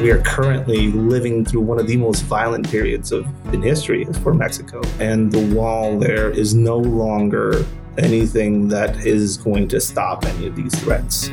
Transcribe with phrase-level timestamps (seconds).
[0.00, 4.32] We are currently living through one of the most violent periods of in history for
[4.32, 4.80] Mexico.
[4.98, 7.66] And the wall there is no longer
[7.98, 11.30] anything that is going to stop any of these threats.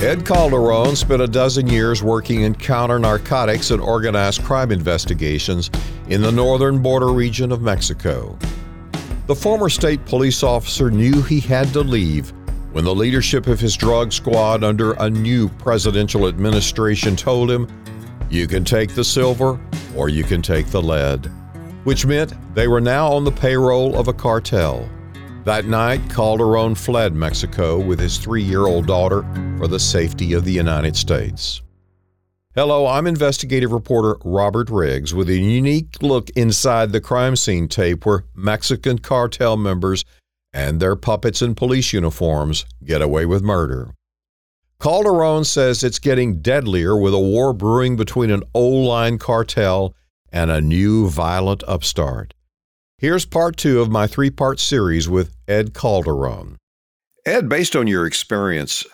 [0.00, 5.70] Ed Calderon spent a dozen years working in counter narcotics and organized crime investigations
[6.08, 8.38] in the northern border region of Mexico.
[9.28, 12.32] The former state police officer knew he had to leave
[12.72, 17.68] when the leadership of his drug squad under a new presidential administration told him,
[18.30, 19.60] You can take the silver
[19.94, 21.26] or you can take the lead,
[21.84, 24.88] which meant they were now on the payroll of a cartel.
[25.44, 29.26] That night, Calderon fled Mexico with his three year old daughter
[29.58, 31.60] for the safety of the United States.
[32.58, 38.04] Hello, I'm investigative reporter Robert Riggs with a unique look inside the crime scene tape
[38.04, 40.04] where Mexican cartel members
[40.52, 43.94] and their puppets in police uniforms get away with murder.
[44.80, 49.94] Calderon says it's getting deadlier with a war brewing between an old line cartel
[50.32, 52.34] and a new violent upstart.
[52.96, 56.56] Here's part two of my three part series with Ed Calderon.
[57.24, 58.84] Ed, based on your experience,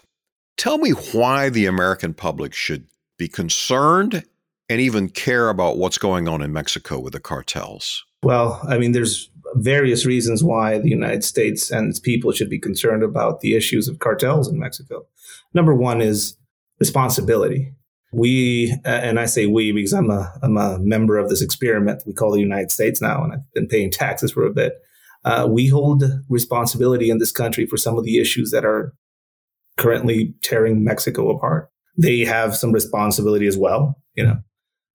[0.58, 4.24] tell me why the American public should be concerned
[4.68, 8.04] and even care about what's going on in Mexico with the cartels.
[8.22, 12.58] Well, I mean, there's various reasons why the United States and its people should be
[12.58, 15.06] concerned about the issues of cartels in Mexico.
[15.52, 16.36] Number one is
[16.80, 17.72] responsibility.
[18.12, 22.12] We, and I say we because I'm a, I'm a member of this experiment we
[22.12, 24.74] call the United States now, and I've been paying taxes for a bit.
[25.24, 28.94] Uh, we hold responsibility in this country for some of the issues that are
[29.76, 31.70] currently tearing Mexico apart.
[31.96, 34.38] They have some responsibility as well, you know.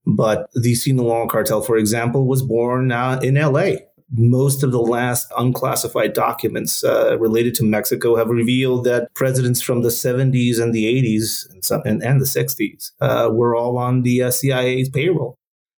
[0.05, 3.75] But the Sinaloa cartel, for example, was born uh, in LA
[4.11, 9.81] most of the last unclassified documents uh, related to Mexico have revealed that presidents from
[9.81, 14.02] the 70s and the 80s and, some, and, and the 60s uh, were all on
[14.02, 15.38] the uh, CIA's payroll.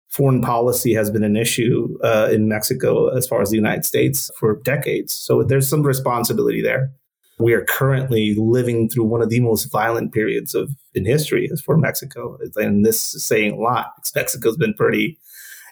[0.09, 4.31] Foreign policy has been an issue uh, in Mexico as far as the United States
[4.37, 5.13] for decades.
[5.13, 6.93] So there's some responsibility there.
[7.41, 11.61] We are currently living through one of the most violent periods of in history as
[11.61, 12.39] for Mexico.
[12.57, 14.11] And this is saying a lot.
[14.15, 15.19] Mexico's been pretty,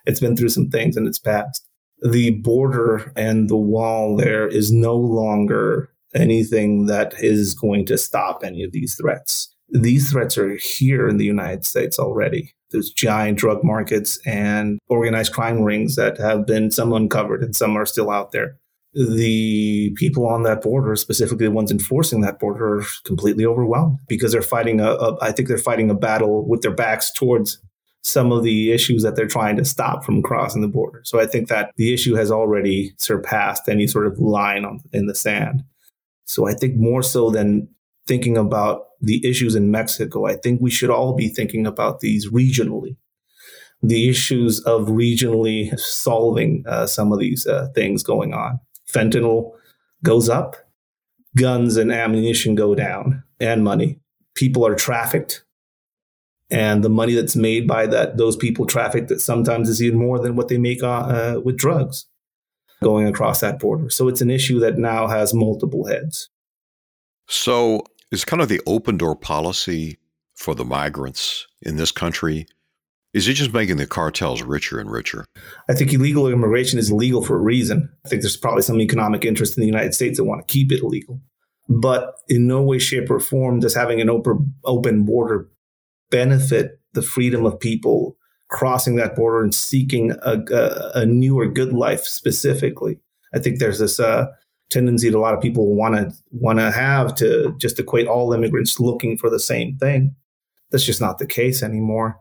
[0.06, 1.68] it's been through some things in its past
[2.02, 8.42] the border and the wall there is no longer anything that is going to stop
[8.44, 9.54] any of these threats.
[9.70, 12.54] These threats are here in the United States already.
[12.70, 17.76] There's giant drug markets and organized crime rings that have been some uncovered and some
[17.76, 18.56] are still out there.
[18.98, 24.32] The people on that border, specifically the ones enforcing that border, are completely overwhelmed because
[24.32, 27.60] they're fighting a, a I think they're fighting a battle with their backs towards
[28.02, 31.02] some of the issues that they're trying to stop from crossing the border.
[31.04, 35.06] So I think that the issue has already surpassed any sort of line on, in
[35.06, 35.62] the sand.
[36.24, 37.68] So I think more so than
[38.06, 42.30] thinking about the issues in Mexico, I think we should all be thinking about these
[42.30, 42.96] regionally.
[43.82, 48.58] The issues of regionally solving uh, some of these uh, things going on.
[48.92, 49.52] Fentanyl
[50.02, 50.56] goes up,
[51.36, 54.00] guns and ammunition go down, and money.
[54.34, 55.44] People are trafficked
[56.50, 60.18] and the money that's made by that those people traffic that sometimes is even more
[60.18, 62.06] than what they make uh, uh, with drugs
[62.82, 63.90] going across that border.
[63.90, 66.30] So it's an issue that now has multiple heads.
[67.26, 69.98] So is kind of the open door policy
[70.34, 72.46] for the migrants in this country.
[73.14, 75.24] Is it just making the cartels richer and richer?
[75.68, 77.88] I think illegal immigration is illegal for a reason.
[78.04, 80.70] I think there's probably some economic interest in the United States that want to keep
[80.72, 81.20] it illegal.
[81.68, 85.48] But in no way, shape, or form does having an open, open border
[86.10, 88.16] benefit the freedom of people
[88.48, 92.98] crossing that border and seeking a, a, a new or good life specifically.
[93.34, 94.26] I think there's this uh,
[94.70, 98.32] tendency that a lot of people want to want to have to just equate all
[98.32, 100.14] immigrants looking for the same thing.
[100.70, 102.18] That's just not the case anymore.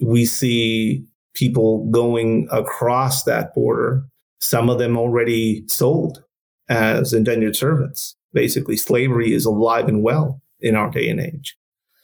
[0.00, 4.04] We see people going across that border,
[4.40, 6.24] some of them already sold
[6.68, 8.16] as indentured servants.
[8.32, 11.56] Basically, slavery is alive and well in our day and age.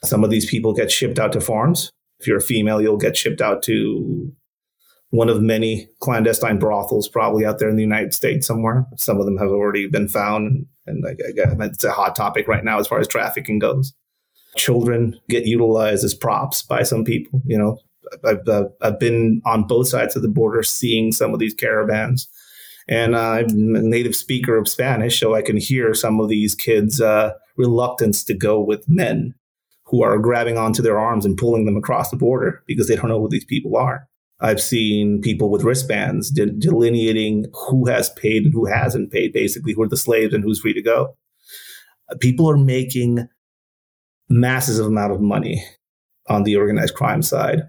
[0.04, 1.90] Some of these people get shipped out to farms.
[2.18, 4.32] If you're a female, you'll get shipped out to
[5.10, 8.86] one of many clandestine brothels, probably out there in the United States somewhere.
[8.96, 12.86] Some of them have already been found, and, it's a hot topic right now as
[12.86, 13.92] far as trafficking goes.
[14.56, 17.42] Children get utilized as props by some people.
[17.44, 17.78] You know,
[18.24, 22.28] I've, uh, I've been on both sides of the border seeing some of these caravans.
[22.88, 26.54] And uh, I'm a native speaker of Spanish, so I can hear some of these
[26.54, 29.34] kids' uh, reluctance to go with men
[29.86, 33.08] who are grabbing onto their arms and pulling them across the border because they don't
[33.08, 34.08] know who these people are.
[34.40, 39.72] I've seen people with wristbands de- delineating who has paid and who hasn't paid, basically,
[39.72, 41.16] who are the slaves and who's free to go.
[42.20, 43.28] People are making
[44.28, 45.64] massive amount of money
[46.28, 47.62] on the organized crime side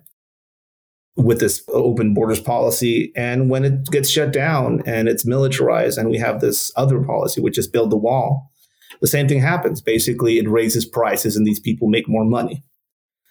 [1.17, 3.11] with this open borders policy.
[3.15, 7.41] And when it gets shut down and it's militarized, and we have this other policy,
[7.41, 8.51] which is build the wall,
[9.01, 9.81] the same thing happens.
[9.81, 12.63] Basically, it raises prices and these people make more money.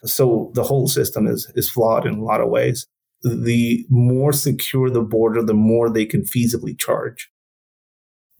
[0.04, 2.86] So the whole system is, is flawed in a lot of ways.
[3.22, 7.30] The more secure the border, the more they can feasibly charge.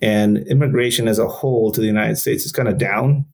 [0.01, 3.25] And immigration as a whole to the United States is kind of down,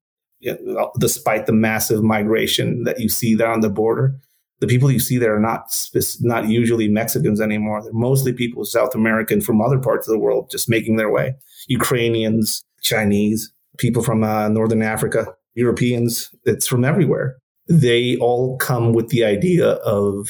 [0.99, 4.15] despite the massive migration that you see there on the border.
[4.63, 5.77] The people you see there are not
[6.21, 7.83] not usually Mexicans anymore.
[7.83, 11.35] They're mostly people South American from other parts of the world just making their way.
[11.67, 16.33] Ukrainians, Chinese, people from uh, Northern Africa, Europeans.
[16.45, 17.39] It's from everywhere.
[17.67, 20.29] They all come with the idea of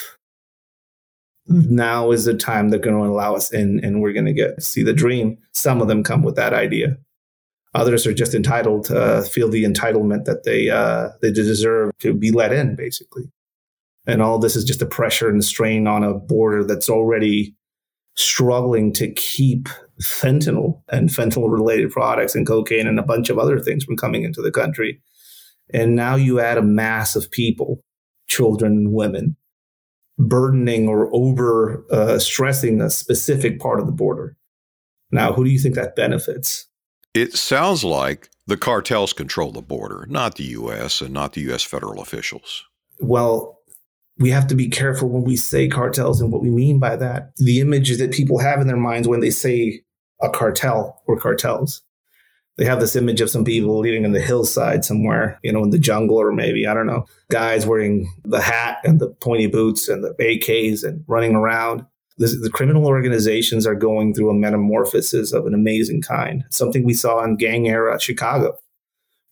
[1.47, 4.63] now is the time they're going to allow us in and we're going to get
[4.63, 5.37] see the dream.
[5.53, 6.97] Some of them come with that idea.
[7.75, 12.15] Others are just entitled to uh, feel the entitlement that they uh, they deserve to
[12.15, 13.25] be let in, basically.
[14.07, 17.55] And all this is just a pressure and strain on a border that's already
[18.17, 19.69] struggling to keep
[20.03, 24.25] fentanyl and fentanyl related products and cocaine and a bunch of other things from coming
[24.25, 25.01] into the country.
[25.73, 27.83] And now you add a mass of people,
[28.29, 29.37] children and women,
[30.19, 34.37] burdening or over uh, stressing a specific part of the border.
[35.11, 36.67] Now, who do you think that benefits?
[37.15, 41.01] It sounds like the cartels control the border, not the U.S.
[41.01, 41.63] and not the U.S.
[41.63, 42.65] federal officials.
[43.01, 43.59] Well,
[44.19, 47.33] we have to be careful when we say cartels and what we mean by that.
[47.37, 49.83] The image that people have in their minds when they say
[50.21, 51.83] a cartel or cartels
[52.59, 55.71] they have this image of some people living in the hillside somewhere, you know, in
[55.71, 59.89] the jungle or maybe, I don't know, guys wearing the hat and the pointy boots
[59.89, 61.87] and the AKs and running around.
[62.19, 66.93] This, the criminal organizations are going through a metamorphosis of an amazing kind, something we
[66.93, 68.59] saw in gang era Chicago,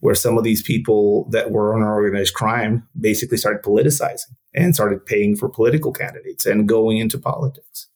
[0.01, 5.07] where some of these people that were on organized crime basically started politicizing and started
[5.07, 7.89] paying for political candidates and going into politics.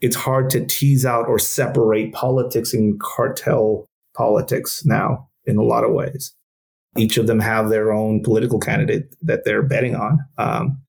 [0.00, 3.86] It's hard to tease out or separate politics and cartel
[4.16, 6.34] politics now in a lot of ways.
[6.96, 10.20] Each of them have their own political candidate that they're betting on.
[10.38, 10.80] Um,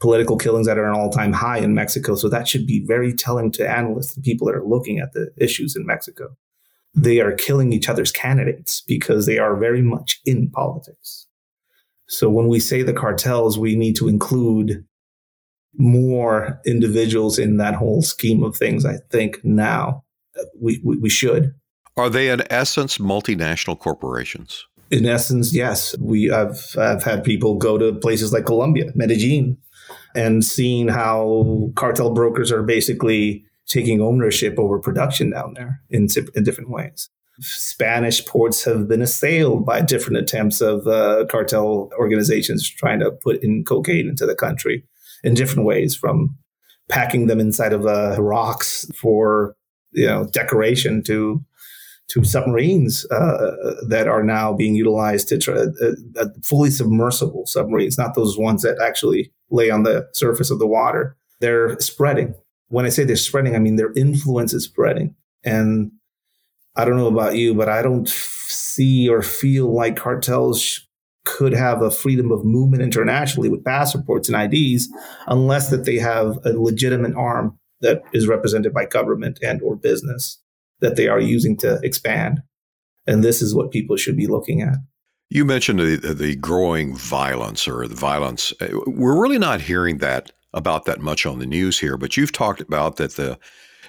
[0.00, 2.14] political killings that are an all-time high in Mexico.
[2.14, 5.30] So that should be very telling to analysts and people that are looking at the
[5.36, 6.34] issues in Mexico.
[6.94, 11.26] They are killing each other's candidates because they are very much in politics.
[12.08, 14.84] So when we say the cartels, we need to include
[15.76, 18.84] more individuals in that whole scheme of things.
[18.84, 20.04] I think now
[20.60, 21.54] we, we, we should.
[21.96, 24.66] Are they, in essence, multinational corporations?
[24.90, 25.94] In essence, yes.
[26.00, 29.56] We have I've had people go to places like Colombia, Medellin,
[30.16, 36.44] and seeing how cartel brokers are basically taking ownership over production down there in, in
[36.44, 37.08] different ways.
[37.40, 43.42] Spanish ports have been assailed by different attempts of uh, cartel organizations trying to put
[43.42, 44.84] in cocaine into the country
[45.22, 46.36] in different ways, from
[46.90, 49.56] packing them inside of uh, rocks for
[49.92, 51.42] you know decoration to
[52.08, 57.96] to submarines uh, that are now being utilized to try, uh, uh, fully submersible submarines,
[57.96, 61.16] not those ones that actually lay on the surface of the water.
[61.38, 62.34] They're spreading.
[62.70, 65.14] When I say they're spreading, I mean their influence is spreading.
[65.44, 65.92] And
[66.76, 70.86] I don't know about you, but I don't see or feel like cartels
[71.24, 74.88] could have a freedom of movement internationally with passports and IDs
[75.26, 80.40] unless that they have a legitimate arm that is represented by government and or business
[80.80, 82.40] that they are using to expand.
[83.06, 84.76] And this is what people should be looking at.
[85.28, 88.52] You mentioned the, the growing violence or the violence.
[88.60, 92.32] Uh, we're really not hearing that about that much on the news here, but you've
[92.32, 93.38] talked about that the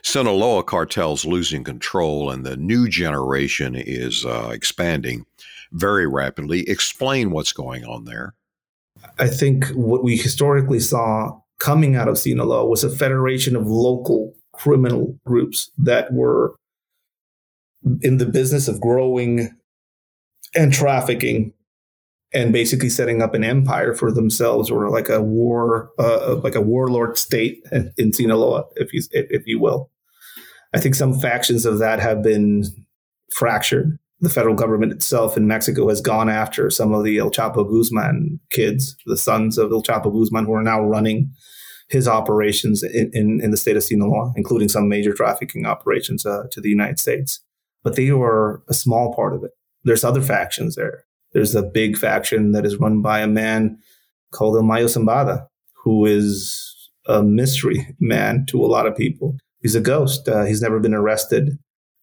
[0.04, 5.26] Sinaloa cartel's losing control and the new generation is uh, expanding
[5.72, 6.68] very rapidly.
[6.70, 8.34] Explain what's going on there.
[9.20, 14.34] I think what we historically saw coming out of Sinaloa was a federation of local
[14.54, 16.56] criminal groups that were
[18.02, 19.50] in the business of growing
[20.56, 21.54] and trafficking
[22.34, 26.62] and basically setting up an empire for themselves or like a war uh, like a
[26.62, 27.64] warlord state
[27.98, 29.90] in Sinaloa if you if you will
[30.74, 32.64] i think some factions of that have been
[33.32, 37.68] fractured the federal government itself in Mexico has gone after some of the El Chapo
[37.68, 41.34] Guzman kids, the sons of El Chapo Guzman, who are now running
[41.90, 46.44] his operations in, in, in the state of Sinaloa, including some major trafficking operations uh,
[46.52, 47.40] to the United States
[47.84, 49.52] but they were a small part of it.
[49.84, 51.06] There's other factions there.
[51.34, 53.78] There's a big faction that is run by a man
[54.32, 55.48] called El Mayo Zambada,
[55.84, 59.38] who is a mystery man to a lot of people.
[59.62, 60.28] He's a ghost.
[60.28, 61.58] Uh, he's never been arrested.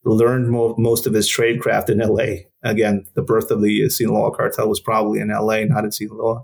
[0.05, 2.45] learned mo- most of his tradecraft in LA.
[2.63, 6.43] Again, the birth of the Sinaloa cartel was probably in LA, not in Sinaloa.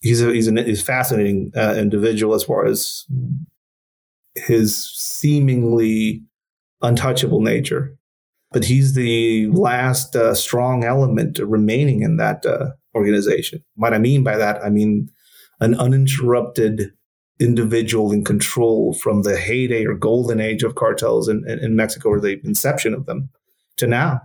[0.00, 3.04] He's a, he's, an, he's fascinating uh, individual as far as
[4.34, 6.22] his seemingly
[6.82, 7.96] untouchable nature.
[8.56, 13.62] But he's the last uh, strong element remaining in that uh, organization.
[13.74, 15.10] What I mean by that, I mean
[15.60, 16.94] an uninterrupted
[17.38, 22.08] individual in control from the heyday or golden age of cartels in, in, in Mexico
[22.08, 23.28] or the inception of them
[23.76, 24.22] to now.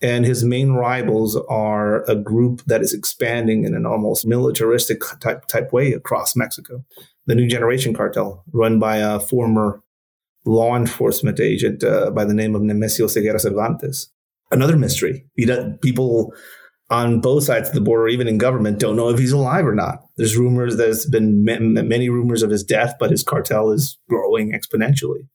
[0.00, 5.46] And his main rivals are a group that is expanding in an almost militaristic type,
[5.46, 6.84] type way across Mexico.
[7.26, 9.80] The New Generation Cartel, run by a former
[10.44, 14.10] law enforcement agent uh, by the name of Nemesio Oseguera Cervantes.
[14.50, 15.24] Another mystery.
[15.80, 16.32] People
[16.90, 19.74] on both sides of the border, even in government, don't know if he's alive or
[19.74, 20.04] not.
[20.18, 25.26] There's rumors, there's been many rumors of his death, but his cartel is growing exponentially.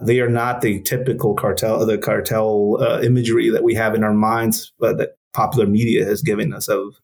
[0.00, 4.12] They are not the typical cartel, the cartel uh, imagery that we have in our
[4.12, 6.96] minds, but that popular media has given us of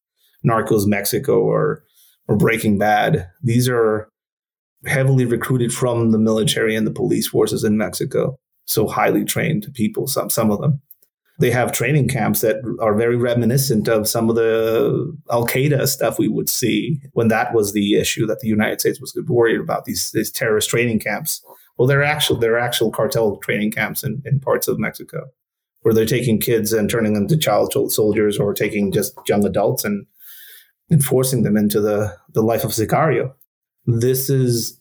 [0.45, 1.85] Narcos Mexico or
[2.29, 3.29] or Breaking Bad.
[3.43, 4.09] These are
[4.87, 8.39] heavily recruited from the military and the police forces in Mexico.
[8.65, 10.81] So highly trained people, some some of them.
[11.41, 16.19] They have training camps that are very reminiscent of some of the Al Qaeda stuff
[16.19, 19.85] we would see when that was the issue that the United States was worried about
[19.85, 21.45] these, these terrorist training camps.
[21.77, 25.25] Well, they're actual they're actual cartel training camps in, in parts of Mexico
[25.83, 29.85] where they're taking kids and turning them to child soldiers or taking just young adults
[29.85, 30.07] and
[30.91, 33.35] enforcing them into the, the life of Sicario.
[33.87, 34.81] This is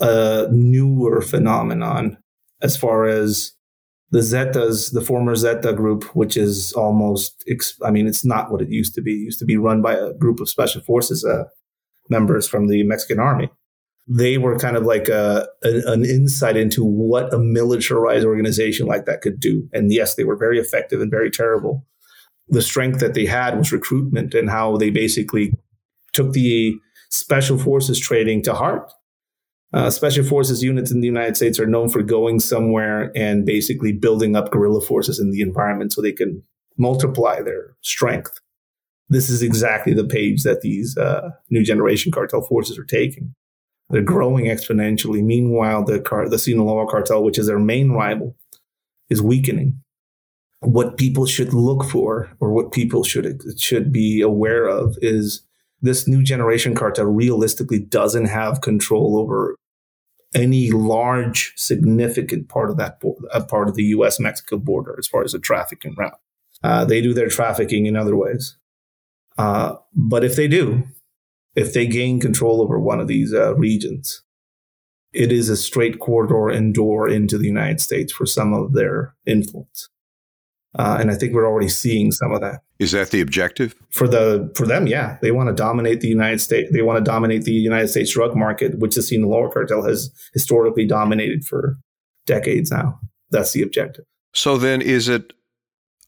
[0.00, 2.18] a newer phenomenon
[2.60, 3.52] as far as
[4.10, 7.44] the Zetas, the former Zeta group, which is almost,
[7.82, 9.12] I mean, it's not what it used to be.
[9.12, 11.44] It used to be run by a group of special forces uh,
[12.10, 13.50] members from the Mexican army.
[14.06, 19.06] They were kind of like a, a, an insight into what a militarized organization like
[19.06, 19.66] that could do.
[19.72, 21.86] And yes, they were very effective and very terrible.
[22.48, 25.54] The strength that they had was recruitment and how they basically
[26.12, 26.76] took the
[27.12, 28.90] special forces training to heart
[29.72, 33.92] uh, special forces units in the United States are known for going somewhere and basically
[33.92, 36.42] building up guerrilla forces in the environment so they can
[36.76, 38.40] multiply their strength.
[39.08, 43.34] This is exactly the page that these uh, new generation cartel forces are taking.
[43.88, 45.22] They're growing exponentially.
[45.22, 48.36] Meanwhile, the car, the Sinaloa cartel, which is their main rival,
[49.10, 49.80] is weakening.
[50.60, 55.42] What people should look for, or what people should should be aware of, is
[55.82, 59.56] this new generation cartel realistically doesn't have control over
[60.34, 64.18] any large, significant part of that a part of the U.S.
[64.18, 66.18] Mexico border as far as the trafficking route.
[66.62, 68.56] Uh, they do their trafficking in other ways.
[69.36, 70.84] Uh, but if they do,
[71.54, 74.22] if they gain control over one of these uh, regions,
[75.12, 79.14] it is a straight corridor and door into the United States for some of their
[79.26, 79.88] influence.
[80.78, 82.62] Uh, and I think we're already seeing some of that.
[82.78, 84.86] Is that the objective for the for them?
[84.86, 86.70] Yeah, they want to dominate the United States.
[86.72, 90.86] They want to dominate the United States drug market, which the Sinaloa cartel has historically
[90.86, 91.76] dominated for
[92.26, 92.98] decades now.
[93.30, 94.04] That's the objective.
[94.32, 95.34] So then, is it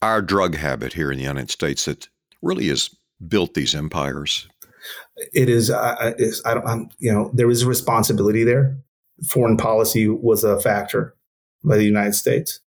[0.01, 2.09] our drug habit here in the United States that
[2.41, 2.91] really has
[3.29, 4.49] built these empires?
[5.33, 5.71] It is.
[5.71, 6.67] Uh, is I don't.
[6.67, 8.79] I'm, you know, there is a responsibility there.
[9.29, 11.15] Foreign policy was a factor
[11.63, 12.61] by the United States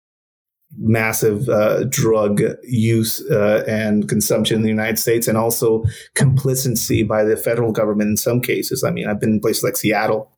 [0.77, 5.83] massive uh, drug use uh, and consumption in the United States, and also
[6.15, 8.83] complacency by the federal government in some cases.
[8.83, 10.31] I mean, I've been in places like Seattle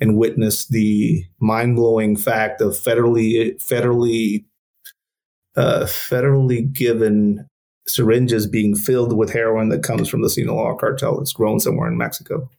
[0.00, 4.44] and witnessed the mind blowing fact of federally federally
[5.56, 7.48] uh, federally given
[7.86, 11.96] syringes being filled with heroin that comes from the Sinaloa cartel that's grown somewhere in
[11.96, 12.50] Mexico.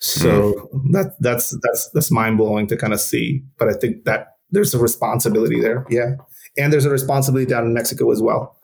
[0.00, 0.92] So mm.
[0.92, 3.42] that that's that's that's mind blowing to kind of see.
[3.58, 5.84] But I think that there's a responsibility there.
[5.90, 6.16] Yeah.
[6.56, 8.56] And there's a responsibility down in Mexico as well.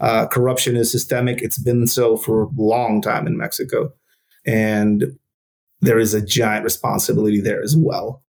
[0.00, 1.42] Uh, corruption is systemic.
[1.42, 3.92] It's been so for a long time in Mexico.
[4.46, 5.18] And
[5.80, 8.22] there is a giant responsibility there as well.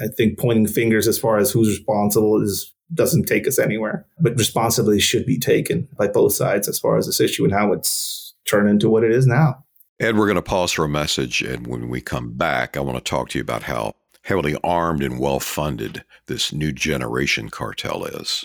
[0.00, 4.06] I think pointing fingers as far as who's responsible is doesn't take us anywhere.
[4.20, 7.72] But responsibility should be taken by both sides as far as this issue and how
[7.72, 9.64] it's turned into what it is now.
[10.00, 11.42] Ed, we're going to pause for a message.
[11.42, 15.02] And when we come back, I want to talk to you about how heavily armed
[15.02, 18.44] and well funded this new generation cartel is.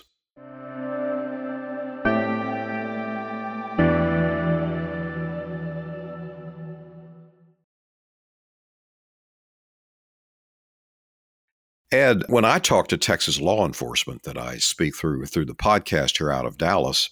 [11.91, 16.17] Ed, when I talk to Texas law enforcement that I speak through through the podcast
[16.17, 17.09] here out of Dallas,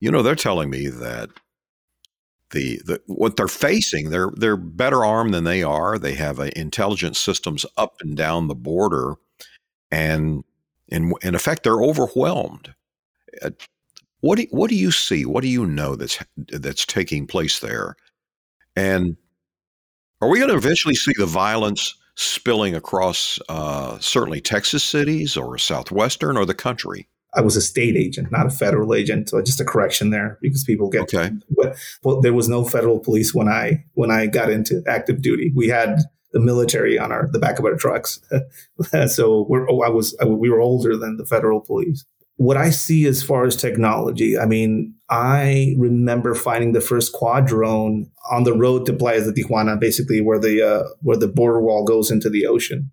[0.00, 1.30] you know, they're telling me that
[2.50, 5.98] the, the what they're facing, they're they're better armed than they are.
[5.98, 9.14] They have intelligence systems up and down the border,
[9.90, 10.44] and
[10.90, 12.74] In, in effect, they're overwhelmed.
[13.42, 13.50] Uh,
[14.20, 15.26] what do, what do you see?
[15.26, 16.18] What do you know that's
[16.48, 17.94] that's taking place there?
[18.74, 19.18] And
[20.22, 25.56] are we going to eventually see the violence spilling across uh, certainly Texas cities or
[25.56, 27.08] southwestern or the country?
[27.34, 29.28] I was a state agent, not a federal agent.
[29.28, 31.30] So just a correction there because people get okay.
[32.02, 35.52] Well, there was no federal police when I when I got into active duty.
[35.54, 36.00] We had
[36.32, 38.20] the military on our the back of our trucks.
[39.06, 42.04] so we're oh, I was I, we were older than the federal police.
[42.38, 47.46] What I see as far as technology, I mean, I remember finding the first quad
[47.46, 51.60] drone on the road to Playa de Tijuana, basically where the uh, where the border
[51.60, 52.90] wall goes into the ocean.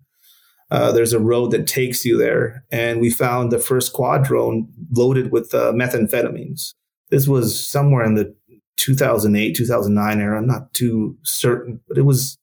[0.70, 4.68] Uh, there's a road that takes you there, and we found the first quad drone
[4.90, 6.74] loaded with uh, methamphetamines.
[7.10, 8.34] This was somewhere in the
[8.78, 10.38] 2008 2009 era.
[10.38, 12.36] I'm not too certain, but it was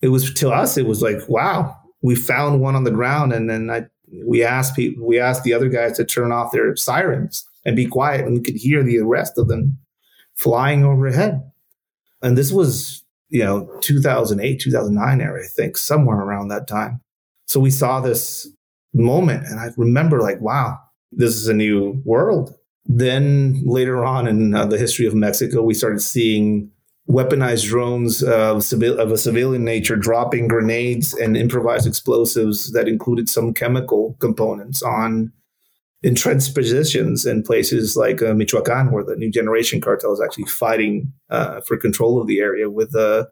[0.00, 3.32] it was to us, it was like, wow, we found one on the ground.
[3.32, 3.86] And then I,
[4.24, 7.86] we asked people, we asked the other guys to turn off their sirens and be
[7.86, 8.24] quiet.
[8.24, 9.78] And we could hear the rest of them
[10.34, 11.50] flying overhead.
[12.22, 17.00] And this was, you know, 2008, 2009 era, I think, somewhere around that time.
[17.46, 18.48] So we saw this
[18.94, 20.78] moment and I remember like, wow,
[21.12, 22.54] this is a new world.
[22.86, 26.70] Then later on in uh, the history of Mexico, we started seeing
[27.08, 33.28] weaponized drones of, civil, of a civilian nature dropping grenades and improvised explosives that included
[33.28, 35.32] some chemical components on
[36.02, 41.12] entrenched positions in places like uh, Michoacan, where the new generation cartel is actually fighting
[41.30, 43.24] uh, for control of the area with the uh,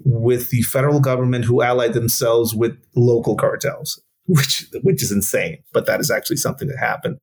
[0.00, 5.86] with the federal government, who allied themselves with local cartels, which which is insane, but
[5.86, 7.18] that is actually something that happened.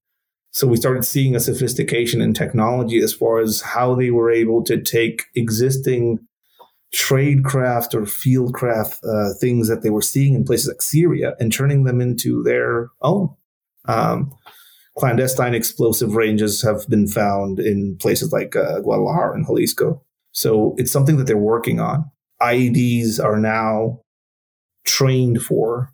[0.51, 4.63] So we started seeing a sophistication in technology as far as how they were able
[4.65, 6.19] to take existing
[6.93, 11.85] tradecraft or fieldcraft uh, things that they were seeing in places like Syria and turning
[11.85, 13.33] them into their own.
[13.85, 14.35] Um,
[14.97, 20.03] clandestine explosive ranges have been found in places like uh, Guadalajara and Jalisco.
[20.33, 22.11] So it's something that they're working on.
[22.41, 24.01] IEDs are now
[24.85, 25.93] trained for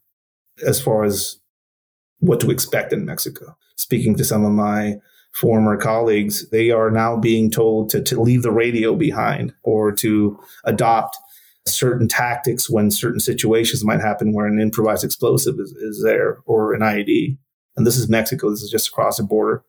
[0.65, 1.39] as far as
[2.19, 4.95] what to expect in Mexico speaking to some of my
[5.33, 10.37] former colleagues, they are now being told to, to leave the radio behind or to
[10.63, 11.15] adopt
[11.65, 16.73] certain tactics when certain situations might happen where an improvised explosive is, is there or
[16.73, 17.37] an IED.
[17.75, 19.63] And this is Mexico, this is just across the border.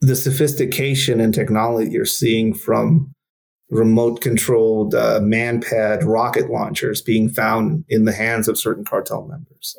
[0.00, 3.14] The sophistication and technology you're seeing from
[3.70, 9.76] remote controlled uh, manpad rocket launchers being found in the hands of certain cartel members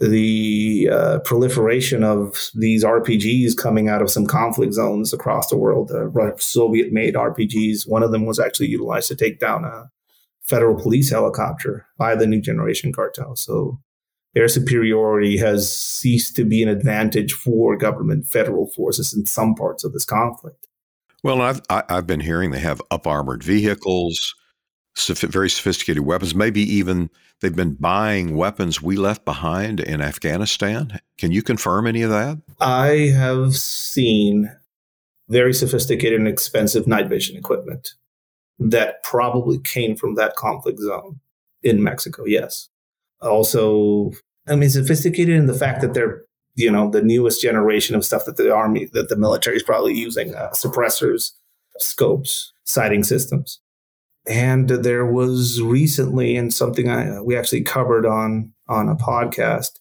[0.00, 5.90] the uh, proliferation of these RPGs coming out of some conflict zones across the world,
[5.90, 7.88] uh, Soviet made RPGs.
[7.88, 9.90] One of them was actually utilized to take down a
[10.42, 13.34] federal police helicopter by the new generation cartel.
[13.34, 13.80] So
[14.34, 19.82] their superiority has ceased to be an advantage for government federal forces in some parts
[19.82, 20.68] of this conflict.
[21.22, 24.34] Well, I've I've been hearing they have up armored vehicles,
[24.96, 31.00] very sophisticated weapons, maybe even they've been buying weapons we left behind in Afghanistan.
[31.18, 32.40] Can you confirm any of that?
[32.60, 34.50] I have seen
[35.28, 37.94] very sophisticated and expensive night vision equipment
[38.58, 41.20] that probably came from that conflict zone
[41.62, 42.24] in Mexico.
[42.26, 42.68] Yes.
[43.22, 44.12] Also,
[44.46, 46.24] I mean, sophisticated in the fact that they're,
[46.56, 49.94] you know, the newest generation of stuff that the army, that the military is probably
[49.94, 51.32] using uh, suppressors,
[51.78, 53.60] scopes, sighting systems.
[54.26, 59.80] And there was recently, and something I, we actually covered on on a podcast,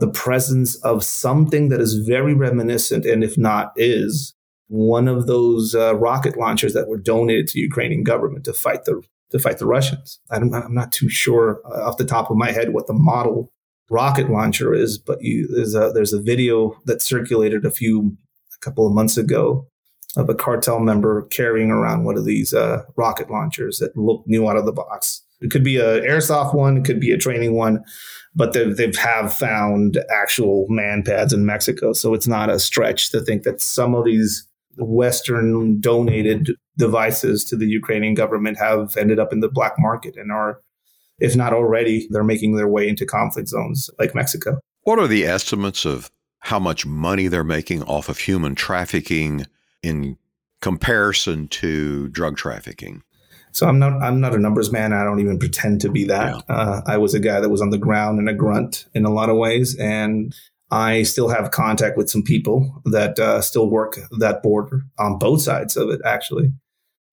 [0.00, 4.34] the presence of something that is very reminiscent, and if not is,
[4.68, 9.02] one of those uh, rocket launchers that were donated to Ukrainian government to fight the
[9.30, 10.20] to fight the Russians.
[10.30, 12.92] I'm not, I'm not too sure uh, off the top of my head what the
[12.92, 13.52] model
[13.90, 14.72] rocket launcher
[20.16, 24.48] of a cartel member carrying around one of these uh, rocket launchers that look new
[24.48, 25.22] out of the box.
[25.40, 27.84] It could be an airsoft one, it could be a training one,
[28.34, 31.92] but they've, they've have found actual man pads in Mexico.
[31.92, 34.46] So it's not a stretch to think that some of these
[34.78, 40.32] Western donated devices to the Ukrainian government have ended up in the black market and
[40.32, 40.60] are,
[41.18, 44.58] if not already, they're making their way into conflict zones like Mexico.
[44.82, 49.46] What are the estimates of how much money they're making off of human trafficking
[49.84, 50.16] in
[50.60, 53.02] comparison to drug trafficking?
[53.52, 54.92] So I'm not I'm not a numbers man.
[54.92, 56.42] I don't even pretend to be that.
[56.48, 56.54] Yeah.
[56.54, 59.12] Uh, I was a guy that was on the ground and a grunt in a
[59.12, 60.34] lot of ways, and
[60.70, 65.42] I still have contact with some people that uh, still work that border on both
[65.42, 66.00] sides of it.
[66.04, 66.52] Actually,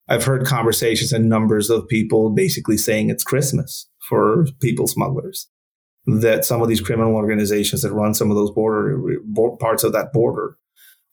[0.08, 5.48] I've heard conversations and numbers of people basically saying it's Christmas for people smugglers.
[6.06, 8.98] that some of these criminal organizations that run some of those border
[9.60, 10.58] parts of that border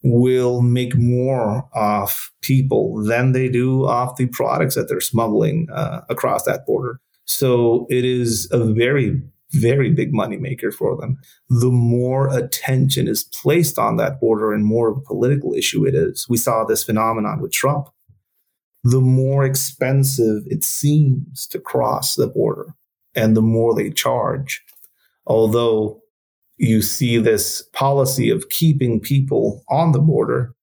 [0.03, 6.01] will make more off people than they do off the products that they're smuggling uh,
[6.09, 6.99] across that border.
[7.25, 11.17] So it is a very, very big moneymaker for them.
[11.49, 15.95] The more attention is placed on that border and more of a political issue it
[15.95, 16.27] is.
[16.29, 17.89] We saw this phenomenon with Trump.
[18.83, 22.73] The more expensive it seems to cross the border
[23.13, 24.63] and the more they charge.
[25.27, 25.98] Although
[26.59, 30.53] you see this policy of keeping people on the border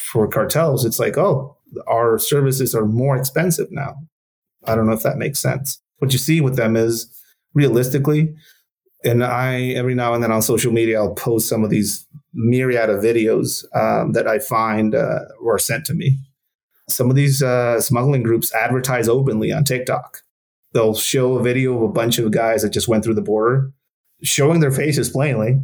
[0.00, 3.94] for cartels, it's like, oh, our services are more expensive now.
[4.66, 5.80] I don't know if that makes sense.
[5.98, 7.08] What you see with them is
[7.54, 8.34] realistically,
[9.04, 12.90] and I every now and then on social media I'll post some of these myriad
[12.90, 16.18] of videos um, that I find uh, were sent to me.
[16.88, 20.22] Some of these uh, smuggling groups advertise openly on TikTok.
[20.72, 23.72] They'll show a video of a bunch of guys that just went through the border
[24.24, 25.60] showing their faces plainly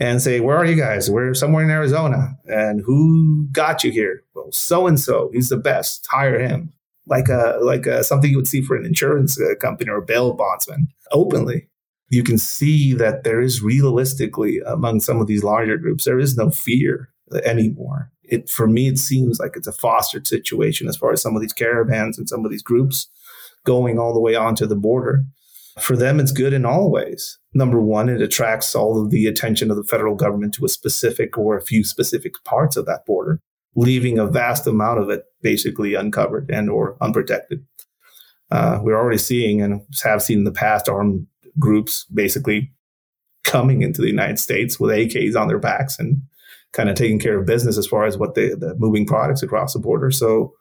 [0.00, 1.10] and say, Where are you guys?
[1.10, 2.36] We're somewhere in Arizona.
[2.46, 4.24] And who got you here?
[4.34, 5.30] Well, so and so.
[5.32, 6.06] He's the best.
[6.10, 6.72] Hire him.
[7.06, 10.02] Like a like a, something you would see for an insurance uh, company or a
[10.02, 11.68] bail bondsman openly.
[12.08, 16.36] You can see that there is realistically among some of these larger groups, there is
[16.36, 17.08] no fear
[17.44, 18.10] anymore.
[18.22, 21.42] It for me, it seems like it's a fostered situation as far as some of
[21.42, 23.08] these caravans and some of these groups
[23.64, 25.24] going all the way onto the border.
[25.80, 27.38] For them, it's good in all ways.
[27.54, 31.38] Number one, it attracts all of the attention of the federal government to a specific
[31.38, 33.40] or a few specific parts of that border,
[33.74, 37.64] leaving a vast amount of it basically uncovered and or unprotected.
[38.50, 41.26] Uh, we're already seeing and have seen in the past armed
[41.58, 42.70] groups basically
[43.44, 46.22] coming into the United States with AKs on their backs and
[46.72, 49.72] kind of taking care of business as far as what they, the moving products across
[49.72, 50.10] the border.
[50.10, 50.52] So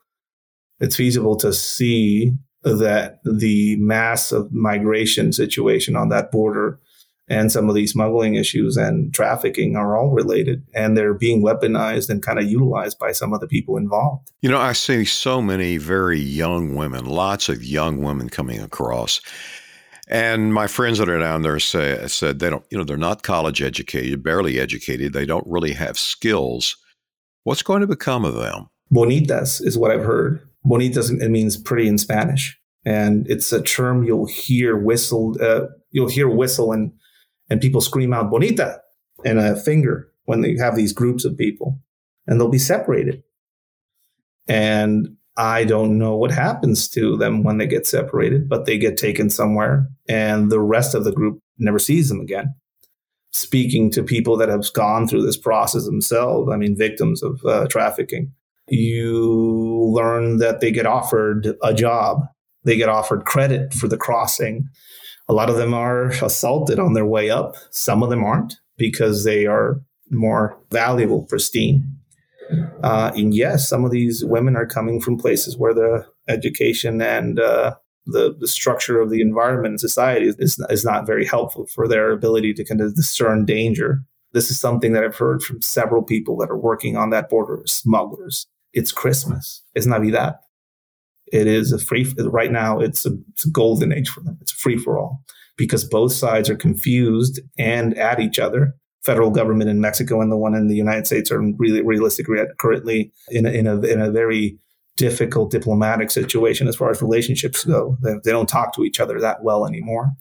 [0.80, 6.80] it's feasible to see that the massive migration situation on that border
[7.28, 12.10] and some of these smuggling issues and trafficking are all related and they're being weaponized
[12.10, 14.32] and kind of utilized by some of the people involved.
[14.42, 19.22] You know, I see so many very young women, lots of young women coming across.
[20.10, 23.24] And my friends that are down there say said they don't, you know, they're not
[23.24, 26.76] college educated, barely educated, they don't really have skills.
[27.44, 28.68] What's going to become of them?
[28.94, 30.46] Bonitas is what I've heard.
[30.66, 35.42] Bonitas it means pretty in Spanish, and it's a term you'll hear whistled.
[35.42, 36.92] Uh, you'll hear whistle and
[37.50, 38.82] and people scream out "bonita"
[39.26, 41.80] and a finger when they have these groups of people,
[42.28, 43.24] and they'll be separated.
[44.48, 48.98] And I don't know what happens to them when they get separated, but they get
[48.98, 52.56] taken somewhere, and the rest of the group never sees them again.
[53.32, 57.68] Speaking to people that have gone through this process themselves, I mean, victims of uh,
[57.68, 58.34] trafficking,
[58.72, 62.22] you learn that they get offered a job,
[62.64, 64.68] they get offered credit for the crossing.
[65.28, 67.56] A lot of them are assaulted on their way up.
[67.72, 71.84] Some of them aren't because they are more valuable, pristine.
[72.84, 77.40] Uh, and yes, some of these women are coming from places where the education and
[77.40, 81.88] uh, the, the structure of the environment and society is, is not very helpful for
[81.88, 84.02] their ability to kind of discern danger.
[84.34, 87.62] This is something that I've heard from several people that are working on that border,
[87.66, 89.64] smugglers, it's Christmas.
[89.76, 90.36] It's Navidad.
[91.32, 94.38] It is a free, right now, it's a, it's a golden age for them.
[94.42, 95.24] It's a free for all
[95.58, 98.74] because both sides are confused and at each other.
[99.04, 102.28] Federal government in Mexico and the one in the United States are really realistic
[102.60, 104.60] currently in a, in a, in a very
[104.98, 107.98] difficult diplomatic situation as far as relationships go.
[108.04, 110.12] They, they don't talk to each other that well anymore.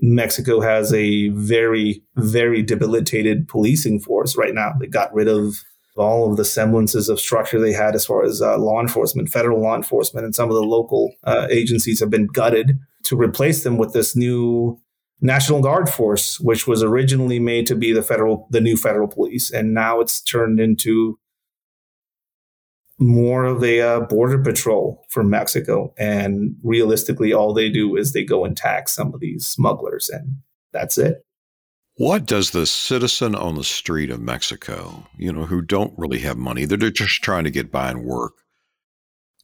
[0.00, 4.74] Mexico has a very, very debilitated policing force right now.
[4.78, 5.56] They got rid of
[5.98, 9.60] all of the semblances of structure they had as far as uh, law enforcement, federal
[9.60, 13.78] law enforcement, and some of the local uh, agencies have been gutted to replace them
[13.78, 14.80] with this new
[15.20, 19.50] National Guard force, which was originally made to be the federal, the new federal police,
[19.50, 21.18] and now it's turned into
[23.00, 25.94] more of a uh, border patrol for Mexico.
[25.96, 30.38] And realistically, all they do is they go and tax some of these smugglers, and
[30.72, 31.24] that's it.
[31.98, 36.36] What does the citizen on the street of Mexico, you know, who don't really have
[36.36, 38.34] money, they're just trying to get by and work,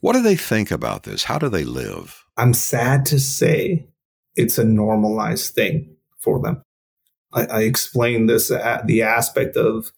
[0.01, 1.25] what do they think about this?
[1.25, 2.25] How do they live?
[2.37, 3.89] I'm sad to say
[4.37, 6.63] it's a normalized thing for them.
[7.33, 9.91] I, I explained this at the aspect of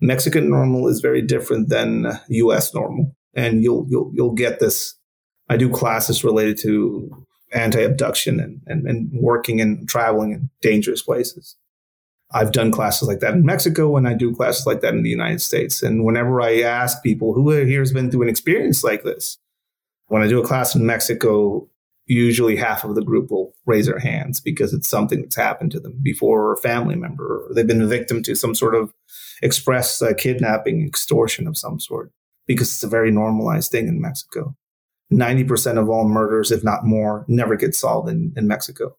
[0.00, 2.72] Mexican normal is very different than U.S.
[2.72, 4.94] normal, and you'll you'll you'll get this.
[5.48, 11.56] I do classes related to anti-abduction and, and, and working and traveling in dangerous places.
[12.32, 15.10] I've done classes like that in Mexico and I do classes like that in the
[15.10, 15.82] United States.
[15.82, 19.38] And whenever I ask people who here has been through an experience like this,
[20.08, 21.68] when I do a class in Mexico,
[22.06, 25.80] usually half of the group will raise their hands because it's something that's happened to
[25.80, 27.46] them before or a family member.
[27.46, 28.92] Or they've been a victim to some sort of
[29.42, 32.10] express uh, kidnapping extortion of some sort
[32.46, 34.56] because it's a very normalized thing in mexico.
[35.12, 38.96] 90% of all murders if not more never get solved in, in mexico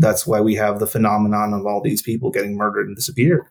[0.00, 3.42] that's why we have the phenomenon of all these people getting murdered and disappeared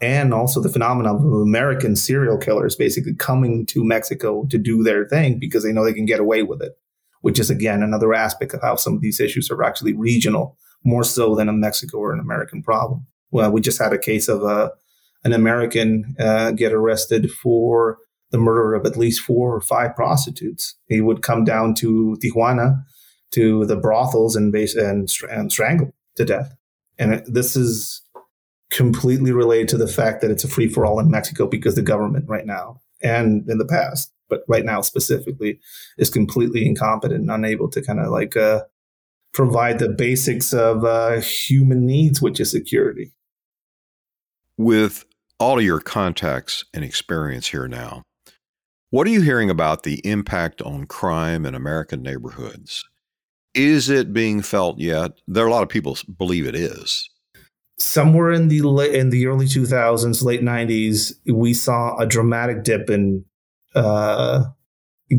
[0.00, 5.06] and also the phenomenon of american serial killers basically coming to mexico to do their
[5.06, 6.78] thing because they know they can get away with it
[7.26, 11.02] which is again another aspect of how some of these issues are actually regional, more
[11.02, 13.04] so than a Mexico or an American problem.
[13.32, 14.68] Well, we just had a case of a, uh,
[15.24, 17.98] an American uh, get arrested for
[18.30, 20.76] the murder of at least four or five prostitutes.
[20.86, 22.84] He would come down to Tijuana
[23.32, 26.54] to the brothels and, base, and, and strangle to death.
[26.98, 28.02] And it, this is
[28.70, 31.82] completely related to the fact that it's a free for all in Mexico because the
[31.82, 35.60] government right now and in the past but right now specifically
[35.98, 38.62] is completely incompetent and unable to kind of like uh,
[39.32, 43.12] provide the basics of uh, human needs, which is security.
[44.56, 45.04] With
[45.38, 48.02] all of your contacts and experience here now,
[48.90, 52.84] what are you hearing about the impact on crime in American neighborhoods?
[53.56, 55.12] Is it being felt yet?
[55.26, 57.08] There are a lot of people believe it is.
[57.78, 58.58] Somewhere in the
[58.92, 63.24] in the early 2000s, late 90s, we saw a dramatic dip in
[63.74, 64.44] uh,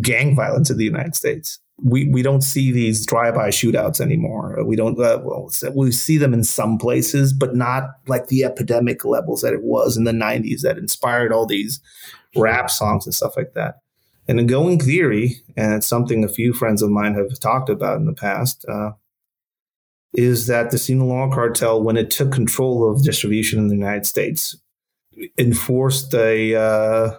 [0.02, 1.60] gang violence in the United States.
[1.84, 4.64] We we don't see these drive-by shootouts anymore.
[4.66, 5.00] We don't.
[5.00, 9.54] Uh, well, we see them in some places, but not like the epidemic levels that
[9.54, 11.80] it was in the '90s that inspired all these
[12.36, 13.76] rap songs and stuff like that.
[14.28, 17.98] And the going theory, and it's something a few friends of mine have talked about
[17.98, 18.92] in the past, uh,
[20.14, 24.56] is that the Sinaloa cartel, when it took control of distribution in the United States,
[25.38, 27.12] enforced a uh,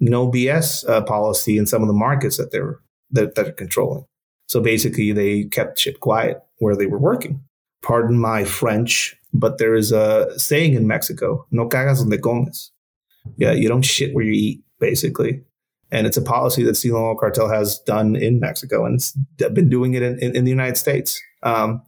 [0.00, 2.78] no BS uh, policy in some of the markets that they're
[3.10, 4.06] that, that are controlling.
[4.48, 7.42] So basically, they kept shit quiet where they were working.
[7.82, 12.70] Pardon my French, but there is a saying in Mexico: "No cagas donde comes."
[13.36, 15.42] Yeah, you don't shit where you eat, basically.
[15.92, 19.94] And it's a policy that Sinaloa cartel has done in Mexico, and it's been doing
[19.94, 21.22] it in, in, in the United States.
[21.44, 21.82] Um,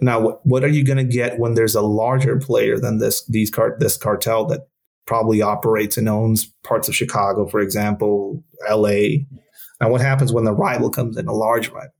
[0.00, 3.26] now, what, what are you going to get when there's a larger player than this
[3.26, 4.68] these car, this cartel that
[5.06, 9.24] probably operates and owns parts of Chicago, for example, LA.
[9.80, 11.92] Now, what happens when the rival comes in, a large rival?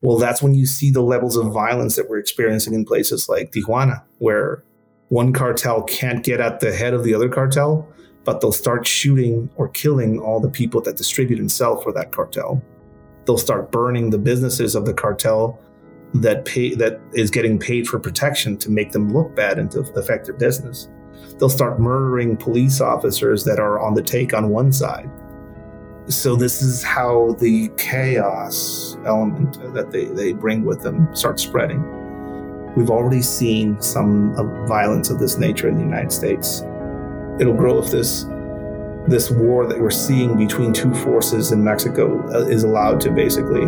[0.00, 3.52] Well, that's when you see the levels of violence that we're experiencing in places like
[3.52, 4.64] Tijuana, where
[5.08, 7.88] one cartel can't get at the head of the other cartel,
[8.26, 12.12] but they'll start shooting or killing all the people that distribute and sell for that
[12.12, 12.62] cartel.
[13.24, 15.58] They'll start burning the businesses of the cartel
[16.12, 19.80] that pay that is getting paid for protection to make them look bad and to
[19.96, 20.88] affect their business
[21.38, 25.10] they'll start murdering police officers that are on the take on one side.
[26.08, 31.82] So this is how the chaos element that they, they bring with them starts spreading.
[32.76, 34.34] We've already seen some
[34.68, 36.62] violence of this nature in the United States.
[37.40, 38.24] It'll grow if this
[39.08, 43.66] this war that we're seeing between two forces in Mexico uh, is allowed to basically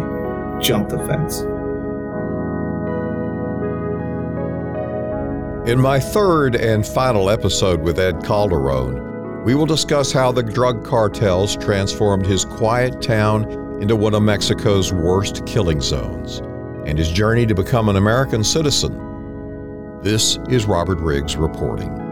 [0.60, 1.42] jump the fence.
[5.70, 10.84] In my third and final episode with Ed Calderon, we will discuss how the drug
[10.84, 13.50] cartels transformed his quiet town
[13.80, 16.38] into one of Mexico's worst killing zones
[16.86, 20.00] and his journey to become an American citizen.
[20.02, 22.07] This is Robert Riggs reporting.